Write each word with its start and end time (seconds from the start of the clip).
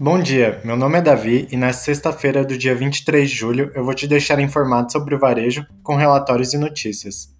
Bom 0.00 0.20
dia, 0.20 0.60
meu 0.62 0.76
nome 0.76 0.96
é 0.96 1.02
Davi 1.02 1.48
e 1.50 1.56
na 1.56 1.72
sexta-feira 1.72 2.44
do 2.44 2.56
dia 2.56 2.72
23 2.72 3.28
de 3.28 3.34
julho 3.34 3.72
eu 3.74 3.84
vou 3.84 3.92
te 3.92 4.06
deixar 4.06 4.38
informado 4.38 4.92
sobre 4.92 5.12
o 5.12 5.18
varejo 5.18 5.66
com 5.82 5.96
relatórios 5.96 6.54
e 6.54 6.56
notícias. 6.56 7.36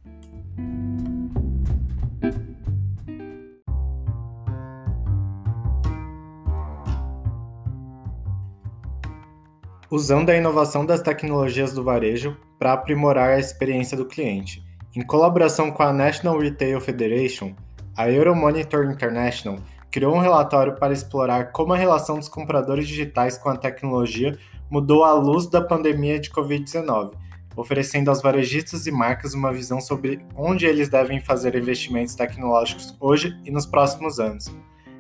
Usando 9.88 10.30
a 10.30 10.36
inovação 10.36 10.84
das 10.84 11.00
tecnologias 11.00 11.72
do 11.72 11.84
varejo 11.84 12.36
para 12.59 12.72
aprimorar 12.72 13.30
a 13.30 13.38
experiência 13.38 13.96
do 13.96 14.04
cliente. 14.04 14.64
Em 14.96 15.02
colaboração 15.02 15.70
com 15.70 15.84
a 15.84 15.93
National 15.93 16.36
Retail 16.36 16.80
Federation, 16.80 17.54
a 17.96 18.11
Euromonitor 18.11 18.90
International 18.90 19.61
criou 19.91 20.14
um 20.14 20.21
relatório 20.21 20.76
para 20.76 20.93
explorar 20.93 21.53
como 21.53 21.72
a 21.72 21.76
relação 21.76 22.18
dos 22.18 22.29
compradores 22.29 22.86
digitais 22.86 23.39
com 23.39 23.49
a 23.49 23.57
tecnologia 23.57 24.39
mudou 24.71 25.04
à 25.04 25.12
luz 25.12 25.46
da 25.46 25.62
pandemia 25.62 26.21
de 26.21 26.31
Covid-19, 26.31 27.12
oferecendo 27.57 28.09
aos 28.09 28.22
varejistas 28.22 28.86
e 28.86 28.90
marcas 28.90 29.35
uma 29.35 29.53
visão 29.53 29.81
sobre 29.81 30.25
onde 30.36 30.67
eles 30.67 30.89
devem 30.89 31.21
fazer 31.21 31.54
investimentos 31.54 32.14
tecnológicos 32.14 32.95
hoje 33.00 33.39
e 33.45 33.50
nos 33.50 33.67
próximos 33.67 34.20
anos. 34.20 34.55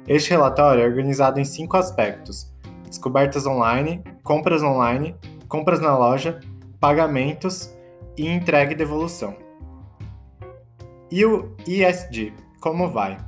Este 0.06 0.30
relatório 0.30 0.82
é 0.82 0.86
organizado 0.86 1.38
em 1.38 1.44
cinco 1.44 1.76
aspectos: 1.76 2.50
descobertas 2.88 3.46
online, 3.46 4.02
compras 4.22 4.62
online, 4.62 5.14
compras 5.46 5.80
na 5.80 5.96
loja, 5.96 6.40
pagamentos 6.80 7.74
e 8.16 8.26
entrega 8.26 8.72
e 8.72 8.76
devolução. 8.76 9.36
E 11.10 11.24
o 11.24 11.54
ESG, 11.66 12.34
como 12.60 12.90
vai? 12.90 13.18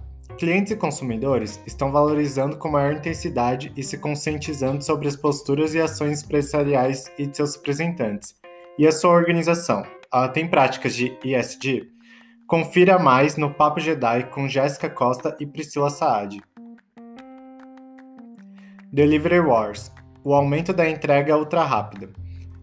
Clientes 0.41 0.73
e 0.73 0.77
consumidores 0.77 1.61
estão 1.67 1.93
valorizando 1.93 2.57
com 2.57 2.71
maior 2.71 2.95
intensidade 2.95 3.71
e 3.77 3.83
se 3.83 3.99
conscientizando 3.99 4.83
sobre 4.83 5.07
as 5.07 5.15
posturas 5.15 5.75
e 5.75 5.79
ações 5.79 6.23
empresariais 6.23 7.13
e 7.19 7.27
de 7.27 7.37
seus 7.37 7.57
representantes. 7.57 8.35
E 8.79 8.87
a 8.87 8.91
sua 8.91 9.11
organização, 9.11 9.85
ela 10.11 10.29
tem 10.29 10.49
práticas 10.49 10.95
de 10.95 11.15
ESG? 11.23 11.91
Confira 12.47 12.99
mais 12.99 13.37
no 13.37 13.53
Papo 13.53 13.81
Jedi 13.81 14.31
com 14.31 14.49
Jéssica 14.49 14.89
Costa 14.89 15.37
e 15.39 15.45
Priscila 15.45 15.91
Saad. 15.91 16.41
Delivery 18.91 19.41
Wars 19.41 19.93
o 20.25 20.33
aumento 20.33 20.73
da 20.73 20.89
entrega 20.89 21.37
ultra 21.37 21.65
rápida. 21.65 22.09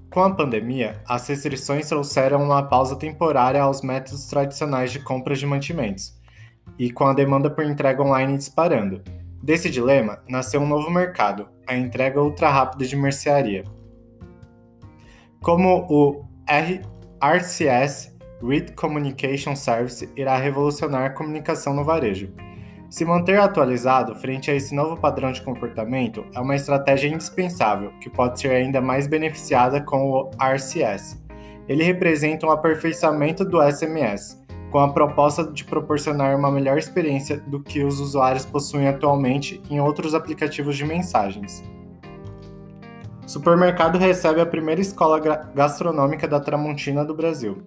Com 0.10 0.24
a 0.24 0.34
pandemia, 0.34 1.00
as 1.08 1.28
restrições 1.28 1.88
trouxeram 1.88 2.42
uma 2.42 2.64
pausa 2.64 2.96
temporária 2.96 3.62
aos 3.62 3.84
métodos 3.84 4.26
tradicionais 4.26 4.92
de 4.92 5.00
compra 5.00 5.36
de 5.36 5.46
mantimentos 5.46 6.17
e 6.78 6.92
com 6.92 7.06
a 7.06 7.14
demanda 7.14 7.50
por 7.50 7.64
entrega 7.64 8.02
online 8.02 8.38
disparando. 8.38 9.02
Desse 9.42 9.70
dilema, 9.70 10.20
nasceu 10.28 10.62
um 10.62 10.68
novo 10.68 10.90
mercado, 10.90 11.48
a 11.68 11.76
entrega 11.76 12.22
ultra 12.22 12.50
rápida 12.50 12.86
de 12.86 12.96
mercearia. 12.96 13.64
Como 15.42 15.88
o 15.90 16.26
RCS 17.22 18.18
Read 18.42 18.74
Communication 18.74 19.56
Service 19.56 20.10
irá 20.16 20.38
revolucionar 20.38 21.06
a 21.06 21.10
comunicação 21.10 21.74
no 21.74 21.84
varejo. 21.84 22.32
Se 22.90 23.04
manter 23.04 23.40
atualizado 23.40 24.16
frente 24.16 24.50
a 24.50 24.56
esse 24.56 24.74
novo 24.74 24.96
padrão 24.96 25.32
de 25.32 25.42
comportamento 25.42 26.26
é 26.34 26.40
uma 26.40 26.56
estratégia 26.56 27.10
indispensável, 27.10 27.92
que 28.00 28.10
pode 28.10 28.40
ser 28.40 28.52
ainda 28.52 28.80
mais 28.80 29.08
beneficiada 29.08 29.82
com 29.82 30.10
o 30.10 30.32
RCS. 30.40 31.22
Ele 31.68 31.84
representa 31.84 32.48
um 32.48 32.52
aperfeiçoamento 32.52 33.44
do 33.44 33.62
SMS, 33.62 34.37
com 34.72 34.80
a 34.80 34.92
proposta 34.92 35.44
de 35.44 35.64
proporcionar 35.64 36.36
uma 36.38 36.52
melhor 36.52 36.78
experiência 36.78 37.38
do 37.38 37.60
que 37.62 37.84
os 37.84 38.00
usuários 38.00 38.46
possuem 38.46 38.88
atualmente 38.88 39.62
em 39.70 39.80
outros 39.80 40.14
aplicativos 40.14 40.76
de 40.76 40.86
mensagens. 40.86 41.64
supermercado 43.26 43.98
recebe 43.98 44.40
a 44.40 44.46
primeira 44.46 44.80
escola 44.80 45.20
gastronômica 45.54 46.28
da 46.28 46.40
Tramontina 46.40 47.04
do 47.04 47.14
Brasil. 47.14 47.58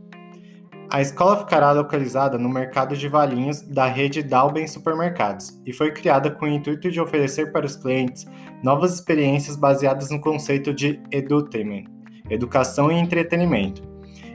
A 0.92 1.00
escola 1.00 1.36
ficará 1.36 1.70
localizada 1.70 2.36
no 2.36 2.48
mercado 2.48 2.96
de 2.96 3.08
Valinhos 3.08 3.62
da 3.62 3.86
rede 3.86 4.24
Dalben 4.24 4.66
Supermercados 4.66 5.60
e 5.64 5.72
foi 5.72 5.92
criada 5.92 6.30
com 6.32 6.46
o 6.46 6.48
intuito 6.48 6.90
de 6.90 7.00
oferecer 7.00 7.52
para 7.52 7.64
os 7.64 7.76
clientes 7.76 8.26
novas 8.60 8.94
experiências 8.94 9.54
baseadas 9.54 10.10
no 10.10 10.20
conceito 10.20 10.74
de 10.74 11.00
edutainment, 11.12 11.84
educação 12.28 12.90
e 12.90 12.98
entretenimento, 12.98 13.89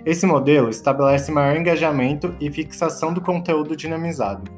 esse 0.06 0.28
modelo 0.28 0.70
estabelece 0.70 1.32
maior 1.32 1.58
engajamento 1.58 2.36
e 2.40 2.52
fixação 2.52 3.12
do 3.12 3.20
conteúdo 3.20 3.76
dinamizado. 3.76 4.52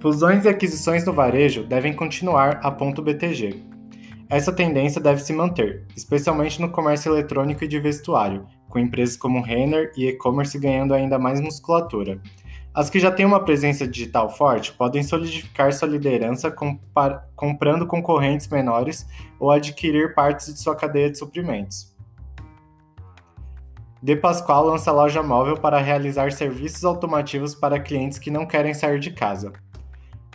Fusões 0.00 0.44
e 0.44 0.48
aquisições 0.48 1.04
no 1.04 1.12
varejo 1.12 1.64
devem 1.64 1.92
continuar 1.92 2.60
a 2.62 2.70
ponto 2.70 3.02
BTG. 3.02 3.64
Essa 4.30 4.52
tendência 4.52 5.00
deve 5.00 5.20
se 5.22 5.32
manter, 5.32 5.86
especialmente 5.96 6.60
no 6.60 6.70
comércio 6.70 7.10
eletrônico 7.12 7.64
e 7.64 7.68
de 7.68 7.80
vestuário, 7.80 8.46
com 8.68 8.78
empresas 8.78 9.16
como 9.16 9.42
Renner 9.42 9.92
e 9.96 10.06
e-commerce 10.06 10.58
ganhando 10.58 10.94
ainda 10.94 11.18
mais 11.18 11.40
musculatura. 11.40 12.20
As 12.72 12.90
que 12.90 13.00
já 13.00 13.10
têm 13.10 13.26
uma 13.26 13.44
presença 13.44 13.86
digital 13.88 14.28
forte 14.28 14.72
podem 14.72 15.02
solidificar 15.02 15.72
sua 15.72 15.88
liderança 15.88 16.54
comprando 17.34 17.86
concorrentes 17.86 18.48
menores 18.48 19.06
ou 19.38 19.50
adquirir 19.50 20.14
partes 20.14 20.52
de 20.52 20.60
sua 20.60 20.76
cadeia 20.76 21.10
de 21.10 21.18
suprimentos. 21.18 21.93
De 24.04 24.14
Pascoal 24.14 24.66
lança 24.66 24.92
loja 24.92 25.22
móvel 25.22 25.56
para 25.56 25.78
realizar 25.78 26.30
serviços 26.30 26.84
automativos 26.84 27.54
para 27.54 27.80
clientes 27.80 28.18
que 28.18 28.30
não 28.30 28.44
querem 28.44 28.74
sair 28.74 29.00
de 29.00 29.10
casa. 29.10 29.50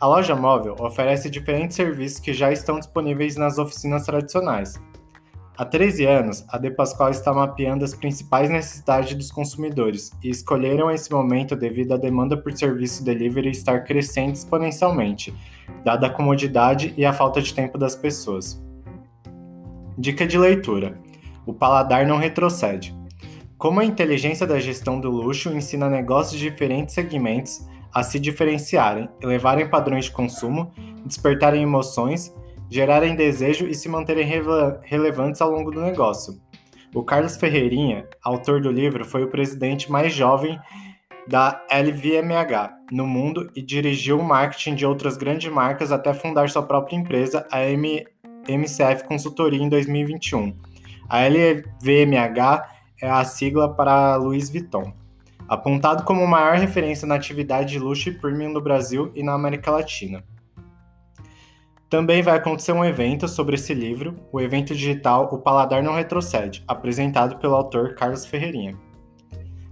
A 0.01 0.07
loja 0.07 0.35
móvel 0.35 0.75
oferece 0.79 1.29
diferentes 1.29 1.75
serviços 1.75 2.19
que 2.19 2.33
já 2.33 2.51
estão 2.51 2.79
disponíveis 2.79 3.35
nas 3.35 3.59
oficinas 3.59 4.07
tradicionais. 4.07 4.81
Há 5.55 5.63
13 5.65 6.03
anos, 6.03 6.43
a 6.49 6.57
De 6.57 6.71
Pascoal 6.71 7.11
está 7.11 7.31
mapeando 7.31 7.85
as 7.85 7.93
principais 7.93 8.49
necessidades 8.49 9.13
dos 9.13 9.29
consumidores 9.29 10.09
e 10.23 10.31
escolheram 10.31 10.89
esse 10.89 11.11
momento 11.11 11.55
devido 11.55 11.93
à 11.93 11.97
demanda 11.97 12.35
por 12.35 12.51
serviço 12.57 13.05
delivery 13.05 13.51
estar 13.51 13.83
crescendo 13.83 14.33
exponencialmente, 14.33 15.31
dada 15.85 16.07
a 16.07 16.09
comodidade 16.09 16.91
e 16.97 17.05
a 17.05 17.13
falta 17.13 17.39
de 17.39 17.53
tempo 17.53 17.77
das 17.77 17.95
pessoas. 17.95 18.59
Dica 19.95 20.25
de 20.25 20.39
leitura: 20.39 20.95
O 21.45 21.53
paladar 21.53 22.07
não 22.07 22.17
retrocede. 22.17 22.97
Como 23.59 23.81
a 23.81 23.85
inteligência 23.85 24.47
da 24.47 24.57
gestão 24.57 25.01
do 25.01 25.11
luxo 25.11 25.49
ensina 25.49 25.89
negócios 25.89 26.39
de 26.39 26.49
diferentes 26.49 26.95
segmentos 26.95 27.67
a 27.93 28.01
se 28.01 28.17
diferenciarem, 28.17 29.09
elevarem 29.21 29.69
padrões 29.69 30.05
de 30.05 30.11
consumo, 30.11 30.71
despertarem 31.05 31.63
emoções, 31.63 32.33
gerarem 32.69 33.17
desejo 33.17 33.67
e 33.67 33.73
se 33.73 33.89
manterem 33.89 34.25
relevantes 34.81 35.41
ao 35.41 35.51
longo 35.51 35.71
do 35.71 35.81
negócio. 35.81 36.39
O 36.95 37.03
Carlos 37.03 37.35
Ferreirinha, 37.35 38.07
autor 38.23 38.61
do 38.61 38.71
livro, 38.71 39.03
foi 39.03 39.25
o 39.25 39.29
presidente 39.29 39.91
mais 39.91 40.13
jovem 40.13 40.57
da 41.27 41.61
LVMH 41.69 42.71
no 42.93 43.05
mundo 43.05 43.51
e 43.53 43.61
dirigiu 43.61 44.21
o 44.21 44.23
marketing 44.23 44.75
de 44.75 44.85
outras 44.85 45.17
grandes 45.17 45.51
marcas 45.51 45.91
até 45.91 46.13
fundar 46.13 46.49
sua 46.49 46.63
própria 46.63 46.95
empresa, 46.95 47.45
a 47.51 47.59
MCF 48.47 49.03
Consultoria, 49.05 49.61
em 49.61 49.67
2021. 49.67 50.55
A 51.09 51.23
LVMH 51.27 52.78
é 53.01 53.09
a 53.09 53.23
sigla 53.23 53.73
para 53.73 54.15
Louis 54.15 54.49
Vuitton, 54.49 54.93
apontado 55.47 56.03
como 56.03 56.25
maior 56.27 56.57
referência 56.57 57.07
na 57.07 57.15
atividade 57.15 57.71
de 57.71 57.79
luxo 57.79 58.09
e 58.09 58.13
premium 58.13 58.51
no 58.51 58.61
Brasil 58.61 59.11
e 59.15 59.23
na 59.23 59.33
América 59.33 59.71
Latina. 59.71 60.23
Também 61.89 62.21
vai 62.21 62.37
acontecer 62.37 62.71
um 62.71 62.85
evento 62.85 63.27
sobre 63.27 63.55
esse 63.55 63.73
livro, 63.73 64.15
o 64.31 64.39
evento 64.39 64.75
digital 64.75 65.27
O 65.31 65.39
Paladar 65.39 65.81
Não 65.81 65.95
Retrocede, 65.95 66.63
apresentado 66.67 67.37
pelo 67.37 67.55
autor 67.55 67.95
Carlos 67.95 68.25
Ferreirinha, 68.25 68.77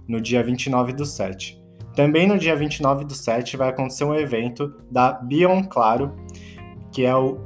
no 0.08 0.20
dia 0.20 0.42
29 0.42 0.92
do 0.94 1.06
7. 1.06 1.62
Também 1.94 2.26
no 2.26 2.36
dia 2.36 2.56
29 2.56 3.04
do 3.04 3.14
7 3.14 3.56
vai 3.56 3.68
acontecer 3.68 4.04
um 4.04 4.14
evento 4.14 4.74
da 4.90 5.12
Beyond 5.12 5.68
Claro, 5.68 6.16
que 6.92 7.04
é 7.04 7.14
o 7.14 7.40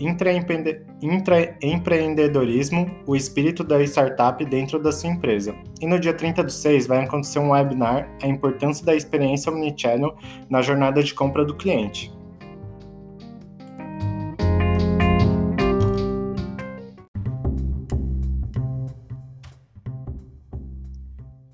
intraempreendedorismo, 1.03 2.91
o 3.07 3.17
espírito 3.17 3.65
da 3.65 3.83
startup 3.83 4.45
dentro 4.45 4.79
da 4.79 4.93
sua 4.93 5.11
empresa. 5.11 5.55
E 5.81 5.87
no 5.87 5.99
dia 5.99 6.15
30 6.15 6.45
do 6.45 6.53
6 6.53 6.87
vai 6.87 7.05
acontecer 7.05 7.39
um 7.39 7.51
webinar 7.51 8.09
A 8.23 8.27
importância 8.27 8.85
da 8.85 8.95
experiência 8.95 9.51
omnichannel 9.53 10.17
na 10.49 10.63
jornada 10.63 11.03
de 11.03 11.13
compra 11.13 11.45
do 11.45 11.57
cliente. 11.57 12.13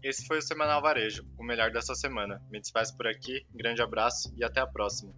Esse 0.03 0.27
foi 0.27 0.39
o 0.39 0.43
Semanal 0.43 0.81
Varejo, 0.81 1.23
o 1.39 1.45
melhor 1.45 1.71
dessa 1.71 1.95
semana. 1.95 2.41
Me 2.51 2.59
despeço 2.59 2.97
por 2.97 3.07
aqui, 3.07 3.45
grande 3.55 3.83
abraço 3.83 4.33
e 4.37 4.43
até 4.43 4.59
a 4.59 4.67
próxima. 4.67 5.13